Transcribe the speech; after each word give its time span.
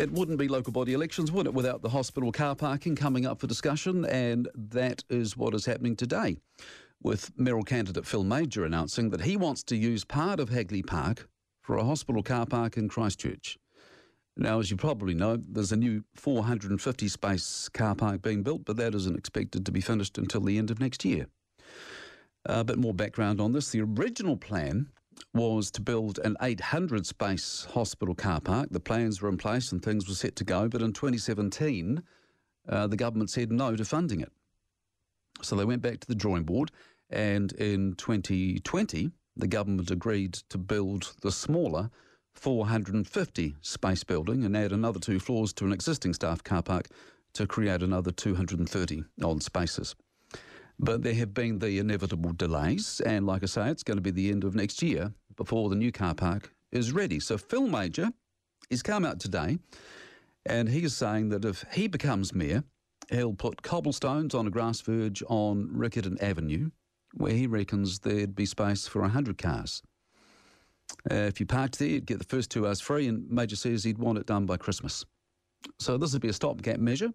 It 0.00 0.12
wouldn't 0.12 0.38
be 0.38 0.48
local 0.48 0.72
body 0.72 0.94
elections, 0.94 1.30
would 1.30 1.44
it, 1.44 1.52
without 1.52 1.82
the 1.82 1.90
hospital 1.90 2.32
car 2.32 2.56
parking 2.56 2.96
coming 2.96 3.26
up 3.26 3.38
for 3.38 3.46
discussion? 3.46 4.06
And 4.06 4.48
that 4.54 5.04
is 5.10 5.36
what 5.36 5.52
is 5.52 5.66
happening 5.66 5.94
today, 5.94 6.38
with 7.02 7.38
mayoral 7.38 7.64
candidate 7.64 8.06
Phil 8.06 8.24
Mauger 8.24 8.64
announcing 8.64 9.10
that 9.10 9.20
he 9.20 9.36
wants 9.36 9.62
to 9.64 9.76
use 9.76 10.06
part 10.06 10.40
of 10.40 10.48
Hagley 10.48 10.82
Park 10.82 11.28
for 11.60 11.76
a 11.76 11.84
hospital 11.84 12.22
car 12.22 12.46
park 12.46 12.78
in 12.78 12.88
Christchurch. 12.88 13.58
Now, 14.38 14.58
as 14.58 14.70
you 14.70 14.78
probably 14.78 15.12
know, 15.12 15.36
there's 15.36 15.72
a 15.72 15.76
new 15.76 16.02
450 16.14 17.08
space 17.08 17.68
car 17.68 17.94
park 17.94 18.22
being 18.22 18.42
built, 18.42 18.64
but 18.64 18.78
that 18.78 18.94
isn't 18.94 19.18
expected 19.18 19.66
to 19.66 19.72
be 19.72 19.82
finished 19.82 20.16
until 20.16 20.40
the 20.40 20.56
end 20.56 20.70
of 20.70 20.80
next 20.80 21.04
year. 21.04 21.26
A 22.46 22.64
bit 22.64 22.78
more 22.78 22.94
background 22.94 23.38
on 23.38 23.52
this. 23.52 23.68
The 23.68 23.82
original 23.82 24.38
plan 24.38 24.88
was 25.32 25.70
to 25.72 25.80
build 25.80 26.18
an 26.24 26.36
800 26.40 27.06
space 27.06 27.66
hospital 27.72 28.14
car 28.14 28.40
park. 28.40 28.68
The 28.70 28.80
plans 28.80 29.20
were 29.20 29.28
in 29.28 29.36
place 29.36 29.72
and 29.72 29.82
things 29.82 30.08
were 30.08 30.14
set 30.14 30.36
to 30.36 30.44
go, 30.44 30.68
but 30.68 30.82
in 30.82 30.92
2017, 30.92 32.02
uh, 32.68 32.86
the 32.86 32.96
government 32.96 33.30
said 33.30 33.52
no 33.52 33.76
to 33.76 33.84
funding 33.84 34.20
it. 34.20 34.32
So 35.42 35.56
they 35.56 35.64
went 35.64 35.82
back 35.82 36.00
to 36.00 36.06
the 36.06 36.14
drawing 36.14 36.44
board, 36.44 36.70
and 37.08 37.52
in 37.52 37.94
2020, 37.94 39.10
the 39.36 39.46
government 39.46 39.90
agreed 39.90 40.34
to 40.50 40.58
build 40.58 41.14
the 41.22 41.32
smaller 41.32 41.90
450 42.34 43.56
space 43.60 44.04
building 44.04 44.44
and 44.44 44.56
add 44.56 44.72
another 44.72 45.00
two 45.00 45.18
floors 45.18 45.52
to 45.54 45.64
an 45.64 45.72
existing 45.72 46.14
staff 46.14 46.44
car 46.44 46.62
park 46.62 46.88
to 47.32 47.46
create 47.46 47.82
another 47.82 48.10
230 48.10 49.04
odd 49.22 49.42
spaces. 49.42 49.94
But 50.82 51.02
there 51.02 51.14
have 51.14 51.34
been 51.34 51.58
the 51.58 51.78
inevitable 51.78 52.32
delays, 52.32 53.02
and 53.04 53.26
like 53.26 53.42
I 53.42 53.46
say, 53.46 53.68
it's 53.68 53.82
going 53.82 53.98
to 53.98 54.02
be 54.02 54.10
the 54.10 54.30
end 54.30 54.44
of 54.44 54.54
next 54.54 54.82
year 54.82 55.12
before 55.36 55.68
the 55.68 55.76
new 55.76 55.92
car 55.92 56.14
park 56.14 56.54
is 56.72 56.90
ready. 56.90 57.20
So 57.20 57.36
Phil 57.36 57.68
Mauger 57.68 58.10
is 58.70 58.82
come 58.82 59.04
out 59.04 59.20
today, 59.20 59.58
and 60.46 60.70
he 60.70 60.82
is 60.82 60.96
saying 60.96 61.28
that 61.28 61.44
if 61.44 61.66
he 61.70 61.86
becomes 61.86 62.34
mayor, 62.34 62.64
he'll 63.10 63.34
put 63.34 63.60
cobblestones 63.60 64.34
on 64.34 64.46
a 64.46 64.50
grass 64.50 64.80
verge 64.80 65.22
on 65.28 65.68
Riccarton 65.68 66.16
Avenue, 66.22 66.70
where 67.12 67.34
he 67.34 67.46
reckons 67.46 67.98
there'd 67.98 68.34
be 68.34 68.46
space 68.46 68.88
for 68.88 69.02
100 69.02 69.36
cars. 69.36 69.82
Uh, 71.10 71.14
if 71.14 71.40
you 71.40 71.44
parked 71.44 71.78
there, 71.78 71.88
you'd 71.88 72.06
get 72.06 72.20
the 72.20 72.24
first 72.24 72.50
two 72.50 72.66
hours 72.66 72.80
free, 72.80 73.06
and 73.06 73.28
Mauger 73.28 73.56
says 73.56 73.84
he'd 73.84 73.98
want 73.98 74.16
it 74.16 74.24
done 74.24 74.46
by 74.46 74.56
Christmas. 74.56 75.04
So 75.78 75.98
this 75.98 76.14
would 76.14 76.22
be 76.22 76.30
a 76.30 76.32
stopgap 76.32 76.78
measure 76.78 77.12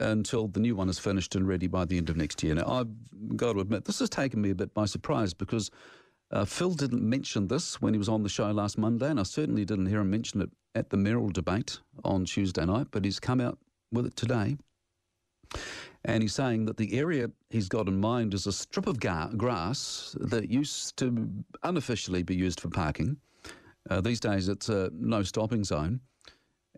until 0.00 0.48
the 0.48 0.60
new 0.60 0.74
one 0.74 0.88
is 0.88 0.98
finished 0.98 1.34
and 1.34 1.46
ready 1.46 1.66
by 1.66 1.84
the 1.84 1.96
end 1.96 2.10
of 2.10 2.16
next 2.16 2.42
year. 2.42 2.54
Now, 2.54 2.66
I've 2.66 3.36
got 3.36 3.54
to 3.54 3.60
admit, 3.60 3.84
this 3.84 4.00
has 4.00 4.10
taken 4.10 4.40
me 4.40 4.50
a 4.50 4.54
bit 4.54 4.74
by 4.74 4.86
surprise 4.86 5.34
because 5.34 5.70
uh, 6.30 6.44
Phil 6.44 6.74
didn't 6.74 7.02
mention 7.02 7.48
this 7.48 7.80
when 7.80 7.94
he 7.94 7.98
was 7.98 8.08
on 8.08 8.22
the 8.22 8.28
show 8.28 8.50
last 8.50 8.76
Monday, 8.78 9.10
and 9.10 9.20
I 9.20 9.22
certainly 9.22 9.64
didn't 9.64 9.86
hear 9.86 10.00
him 10.00 10.10
mention 10.10 10.40
it 10.40 10.50
at 10.74 10.90
the 10.90 10.96
mayoral 10.96 11.28
debate 11.28 11.78
on 12.04 12.24
Tuesday 12.24 12.64
night, 12.64 12.88
but 12.90 13.04
he's 13.04 13.20
come 13.20 13.40
out 13.40 13.58
with 13.92 14.06
it 14.06 14.16
today. 14.16 14.56
And 16.04 16.22
he's 16.22 16.34
saying 16.34 16.66
that 16.66 16.76
the 16.76 16.98
area 16.98 17.30
he's 17.50 17.68
got 17.68 17.88
in 17.88 18.00
mind 18.00 18.34
is 18.34 18.46
a 18.46 18.52
strip 18.52 18.86
of 18.86 19.00
ga- 19.00 19.30
grass 19.36 20.16
that 20.20 20.50
used 20.50 20.96
to 20.98 21.28
unofficially 21.62 22.22
be 22.22 22.34
used 22.34 22.60
for 22.60 22.68
parking. 22.68 23.16
Uh, 23.88 24.00
these 24.00 24.20
days, 24.20 24.48
it's 24.48 24.68
a 24.68 24.90
no 24.92 25.22
stopping 25.22 25.64
zone. 25.64 26.00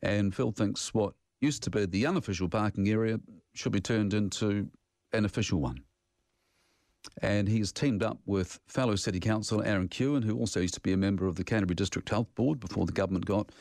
And 0.03 0.35
Phil 0.35 0.53
thinks 0.53 0.93
what 0.93 1.15
used 1.41 1.63
to 1.65 1.71
be 1.71 1.87
the 1.87 2.07
unofficial 2.07 2.49
parking 2.49 2.89
area 2.89 3.21
should 3.55 3.73
be 3.73 3.81
turned 3.81 4.15
into 4.15 4.69
an 5.13 5.25
official 5.25 5.61
one. 5.61 5.83
And 7.23 7.49
he's 7.49 7.73
teamed 7.73 8.03
up 8.03 8.19
with 8.27 8.59
fellow 8.67 8.97
City 8.97 9.21
Councillor 9.21 9.65
Aaron 9.65 9.89
Keown, 9.89 10.23
who 10.23 10.37
also 10.37 10.61
used 10.61 10.75
to 10.75 10.81
be 10.81 10.93
a 10.93 10.97
member 10.97 11.27
of 11.27 11.37
the 11.37 11.45
Canterbury 11.45 11.77
District 11.77 12.09
Health 12.09 12.35
Board 12.35 12.59
before 12.59 12.85
the 12.85 12.93
government 12.93 13.27
got 13.27 13.53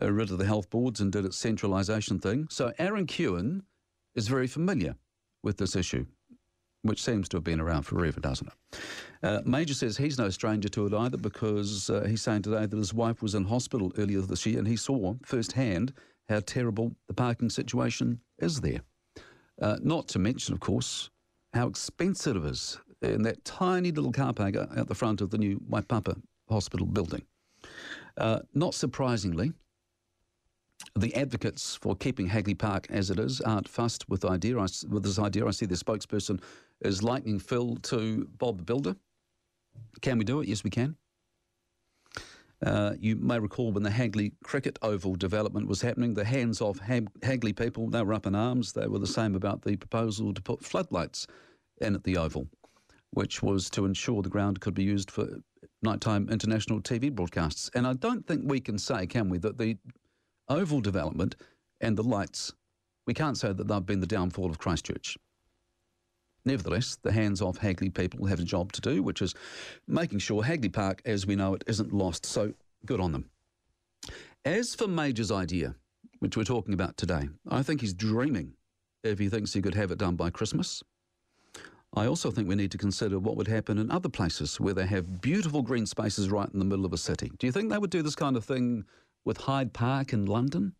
uh, 0.00 0.10
rid 0.10 0.30
of 0.30 0.38
the 0.38 0.46
health 0.46 0.70
boards 0.70 1.00
and 1.00 1.12
did 1.12 1.24
its 1.24 1.36
centralisation 1.36 2.18
thing. 2.18 2.46
So 2.50 2.72
Aaron 2.78 3.06
Keown 3.06 3.62
is 4.14 4.28
very 4.28 4.46
familiar 4.46 4.94
with 5.42 5.58
this 5.58 5.74
issue, 5.74 6.06
which 6.82 7.02
seems 7.02 7.28
to 7.30 7.38
have 7.38 7.44
been 7.44 7.60
around 7.60 7.82
forever, 7.82 8.20
doesn't 8.20 8.48
it? 8.48 8.78
Uh, 9.22 9.40
Mauger 9.44 9.74
says 9.74 9.96
he's 9.96 10.18
no 10.18 10.30
stranger 10.30 10.68
to 10.70 10.86
it 10.86 10.94
either 10.94 11.16
because 11.16 11.90
uh, 11.90 12.04
he's 12.08 12.22
saying 12.22 12.42
today 12.42 12.66
that 12.66 12.76
his 12.76 12.94
wife 12.94 13.22
was 13.22 13.34
in 13.34 13.44
hospital 13.44 13.92
earlier 13.98 14.20
this 14.20 14.46
year 14.46 14.58
and 14.58 14.68
he 14.68 14.76
saw 14.76 15.14
firsthand 15.24 15.92
how 16.28 16.40
terrible 16.40 16.94
the 17.08 17.14
parking 17.14 17.50
situation 17.50 18.20
is 18.38 18.60
there. 18.60 18.80
Uh, 19.60 19.76
not 19.82 20.08
to 20.08 20.18
mention, 20.18 20.54
of 20.54 20.60
course, 20.60 21.10
how 21.52 21.68
expensive 21.68 22.36
it 22.36 22.44
is 22.44 22.78
in 23.02 23.22
that 23.22 23.44
tiny 23.44 23.90
little 23.90 24.12
car 24.12 24.32
park 24.32 24.56
out 24.56 24.88
the 24.88 24.94
front 24.94 25.20
of 25.20 25.30
the 25.30 25.38
new 25.38 25.60
Waipapa 25.70 26.20
Hospital 26.48 26.86
building. 26.86 27.22
Uh, 28.16 28.40
not 28.54 28.74
surprisingly, 28.74 29.52
the 30.96 31.14
advocates 31.14 31.76
for 31.76 31.94
keeping 31.94 32.26
Hagley 32.26 32.54
Park 32.54 32.86
as 32.90 33.10
it 33.10 33.18
is 33.18 33.40
aren't 33.40 33.68
fussed 33.68 34.08
with 34.08 34.24
idea. 34.24 34.58
I, 34.58 34.66
with 34.88 35.02
this 35.02 35.18
idea, 35.18 35.46
I 35.46 35.50
see 35.50 35.66
the 35.66 35.74
spokesperson 35.74 36.40
is 36.80 37.02
lightning 37.02 37.38
Phil 37.38 37.76
to 37.82 38.28
Bob 38.38 38.58
the 38.58 38.64
Builder. 38.64 38.96
Can 40.00 40.18
we 40.18 40.24
do 40.24 40.40
it? 40.40 40.48
Yes, 40.48 40.64
we 40.64 40.70
can. 40.70 40.96
Uh, 42.64 42.92
you 43.00 43.16
may 43.16 43.38
recall 43.38 43.72
when 43.72 43.82
the 43.82 43.90
Hagley 43.90 44.32
Cricket 44.44 44.78
Oval 44.82 45.16
development 45.16 45.66
was 45.66 45.82
happening, 45.82 46.14
the 46.14 46.24
hands 46.24 46.60
off 46.60 46.78
Hagley 46.78 47.52
people, 47.52 47.88
they 47.90 48.02
were 48.02 48.14
up 48.14 48.26
in 48.26 48.34
arms. 48.34 48.72
They 48.72 48.86
were 48.86 49.00
the 49.00 49.06
same 49.06 49.34
about 49.34 49.62
the 49.62 49.76
proposal 49.76 50.32
to 50.32 50.40
put 50.40 50.64
floodlights 50.64 51.26
in 51.80 51.94
at 51.94 52.04
the 52.04 52.16
Oval, 52.16 52.46
which 53.10 53.42
was 53.42 53.68
to 53.70 53.84
ensure 53.84 54.22
the 54.22 54.28
ground 54.28 54.60
could 54.60 54.74
be 54.74 54.84
used 54.84 55.10
for 55.10 55.26
nighttime 55.82 56.28
international 56.28 56.80
TV 56.80 57.12
broadcasts. 57.12 57.68
And 57.74 57.86
I 57.86 57.94
don't 57.94 58.26
think 58.26 58.42
we 58.44 58.60
can 58.60 58.78
say, 58.78 59.06
can 59.06 59.28
we, 59.28 59.38
that 59.38 59.58
the 59.58 59.76
Oval 60.48 60.80
development 60.80 61.34
and 61.80 61.96
the 61.96 62.04
lights, 62.04 62.52
we 63.06 63.14
can't 63.14 63.36
say 63.36 63.52
that 63.52 63.66
they've 63.66 63.86
been 63.86 64.00
the 64.00 64.06
downfall 64.06 64.50
of 64.50 64.58
Christchurch. 64.58 65.18
Nevertheless, 66.44 66.98
the 67.02 67.12
hands 67.12 67.40
off 67.40 67.58
Hagley 67.58 67.90
people 67.90 68.26
have 68.26 68.40
a 68.40 68.44
job 68.44 68.72
to 68.72 68.80
do, 68.80 69.02
which 69.02 69.22
is 69.22 69.34
making 69.86 70.18
sure 70.18 70.42
Hagley 70.42 70.68
Park, 70.68 71.00
as 71.04 71.26
we 71.26 71.36
know 71.36 71.54
it, 71.54 71.64
isn't 71.66 71.92
lost. 71.92 72.26
So 72.26 72.52
good 72.84 73.00
on 73.00 73.12
them. 73.12 73.30
As 74.44 74.74
for 74.74 74.88
Mauger's 74.88 75.30
idea, 75.30 75.76
which 76.18 76.36
we're 76.36 76.44
talking 76.44 76.74
about 76.74 76.96
today, 76.96 77.28
I 77.48 77.62
think 77.62 77.80
he's 77.80 77.94
dreaming 77.94 78.54
if 79.04 79.18
he 79.18 79.28
thinks 79.28 79.52
he 79.52 79.62
could 79.62 79.74
have 79.74 79.92
it 79.92 79.98
done 79.98 80.16
by 80.16 80.30
Christmas. 80.30 80.82
I 81.94 82.06
also 82.06 82.30
think 82.30 82.48
we 82.48 82.54
need 82.54 82.72
to 82.72 82.78
consider 82.78 83.18
what 83.18 83.36
would 83.36 83.48
happen 83.48 83.78
in 83.78 83.90
other 83.90 84.08
places 84.08 84.58
where 84.58 84.72
they 84.74 84.86
have 84.86 85.20
beautiful 85.20 85.62
green 85.62 85.86
spaces 85.86 86.30
right 86.30 86.48
in 86.52 86.58
the 86.58 86.64
middle 86.64 86.86
of 86.86 86.92
a 86.92 86.98
city. 86.98 87.30
Do 87.38 87.46
you 87.46 87.52
think 87.52 87.70
they 87.70 87.78
would 87.78 87.90
do 87.90 88.02
this 88.02 88.16
kind 88.16 88.36
of 88.36 88.44
thing 88.44 88.84
with 89.24 89.36
Hyde 89.36 89.72
Park 89.72 90.12
in 90.12 90.26
London? 90.26 90.74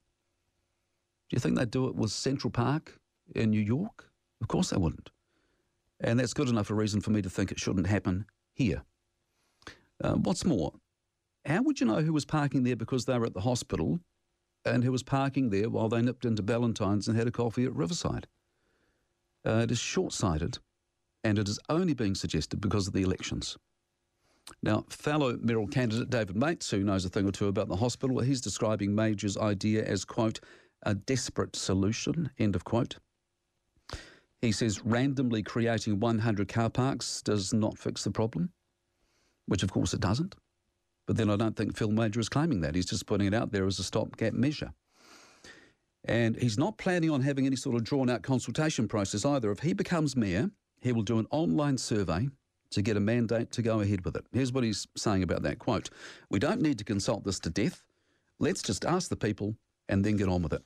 Do 1.28 1.36
you 1.36 1.38
think 1.38 1.56
they'd 1.56 1.70
do 1.70 1.86
it 1.86 1.94
with 1.94 2.10
Central 2.10 2.50
Park 2.50 2.98
in 3.34 3.50
New 3.50 3.60
York? 3.60 4.10
Of 4.40 4.48
course 4.48 4.70
they 4.70 4.78
wouldn't. 4.78 5.10
And 6.02 6.18
that's 6.18 6.34
good 6.34 6.48
enough 6.48 6.70
a 6.70 6.74
reason 6.74 7.00
for 7.00 7.10
me 7.10 7.22
to 7.22 7.30
think 7.30 7.52
it 7.52 7.60
shouldn't 7.60 7.86
happen 7.86 8.26
here. 8.54 8.82
Uh, 10.02 10.14
what's 10.14 10.44
more, 10.44 10.72
how 11.46 11.62
would 11.62 11.80
you 11.80 11.86
know 11.86 12.00
who 12.00 12.12
was 12.12 12.24
parking 12.24 12.64
there 12.64 12.76
because 12.76 13.04
they 13.04 13.18
were 13.18 13.26
at 13.26 13.34
the 13.34 13.40
hospital 13.40 14.00
and 14.64 14.82
who 14.82 14.92
was 14.92 15.02
parking 15.02 15.50
there 15.50 15.70
while 15.70 15.88
they 15.88 16.02
nipped 16.02 16.24
into 16.24 16.42
Ballantyne's 16.42 17.08
and 17.08 17.16
had 17.16 17.28
a 17.28 17.32
coffee 17.32 17.64
at 17.64 17.74
Riverside? 17.74 18.26
Uh, 19.46 19.60
it 19.62 19.70
is 19.70 19.78
short 19.78 20.12
sighted 20.12 20.58
and 21.24 21.38
it 21.38 21.48
is 21.48 21.58
only 21.68 21.94
being 21.94 22.14
suggested 22.16 22.60
because 22.60 22.88
of 22.88 22.92
the 22.92 23.02
elections. 23.02 23.56
Now, 24.62 24.84
fellow 24.88 25.38
mayoral 25.40 25.68
candidate 25.68 26.10
David 26.10 26.36
Meates, 26.36 26.70
who 26.70 26.82
knows 26.82 27.04
a 27.04 27.08
thing 27.08 27.28
or 27.28 27.32
two 27.32 27.46
about 27.46 27.68
the 27.68 27.76
hospital, 27.76 28.18
he's 28.20 28.40
describing 28.40 28.94
Mauger's 28.94 29.36
idea 29.36 29.84
as, 29.84 30.04
quote, 30.04 30.40
a 30.84 30.94
desperate 30.94 31.54
solution, 31.54 32.30
end 32.38 32.56
of 32.56 32.64
quote. 32.64 32.96
He 34.42 34.50
says 34.50 34.84
randomly 34.84 35.44
creating 35.44 36.00
100 36.00 36.48
car 36.48 36.68
parks 36.68 37.22
does 37.22 37.54
not 37.54 37.78
fix 37.78 38.02
the 38.02 38.10
problem, 38.10 38.50
which 39.46 39.62
of 39.62 39.70
course 39.70 39.94
it 39.94 40.00
doesn't. 40.00 40.34
But 41.06 41.16
then 41.16 41.30
I 41.30 41.36
don't 41.36 41.56
think 41.56 41.76
Phil 41.76 41.92
Mauger 41.92 42.18
is 42.18 42.28
claiming 42.28 42.60
that. 42.60 42.74
He's 42.74 42.86
just 42.86 43.06
putting 43.06 43.28
it 43.28 43.34
out 43.34 43.52
there 43.52 43.66
as 43.66 43.78
a 43.78 43.84
stopgap 43.84 44.32
measure. 44.32 44.72
And 46.04 46.34
he's 46.36 46.58
not 46.58 46.76
planning 46.76 47.10
on 47.10 47.20
having 47.20 47.46
any 47.46 47.54
sort 47.54 47.76
of 47.76 47.84
drawn 47.84 48.10
out 48.10 48.22
consultation 48.22 48.88
process 48.88 49.24
either. 49.24 49.52
If 49.52 49.60
he 49.60 49.72
becomes 49.72 50.16
mayor, 50.16 50.50
he 50.80 50.90
will 50.90 51.02
do 51.02 51.20
an 51.20 51.28
online 51.30 51.78
survey 51.78 52.28
to 52.70 52.82
get 52.82 52.96
a 52.96 53.00
mandate 53.00 53.52
to 53.52 53.62
go 53.62 53.80
ahead 53.80 54.04
with 54.04 54.16
it. 54.16 54.24
Here's 54.32 54.52
what 54.52 54.64
he's 54.64 54.88
saying 54.96 55.22
about 55.22 55.42
that 55.42 55.60
quote 55.60 55.90
We 56.30 56.40
don't 56.40 56.60
need 56.60 56.78
to 56.78 56.84
consult 56.84 57.24
this 57.24 57.38
to 57.40 57.50
death. 57.50 57.84
Let's 58.40 58.62
just 58.62 58.84
ask 58.84 59.08
the 59.08 59.16
people 59.16 59.54
and 59.88 60.04
then 60.04 60.16
get 60.16 60.28
on 60.28 60.42
with 60.42 60.52
it. 60.52 60.62